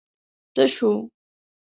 تش 0.55 0.73
و. 0.89 0.91